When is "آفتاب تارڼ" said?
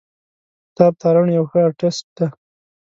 0.67-1.25